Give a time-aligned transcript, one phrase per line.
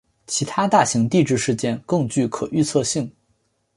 [0.25, 3.11] 其他大型地质事件更具可预测性。